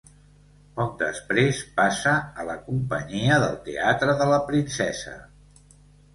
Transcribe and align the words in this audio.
Poc 0.77 0.95
després 1.01 1.59
passa 1.75 2.13
a 2.21 2.47
la 2.47 2.57
companyia 2.71 3.39
del 3.45 3.55
Teatre 3.69 4.19
de 4.25 4.29
la 4.35 4.43
Princesa. 4.51 5.17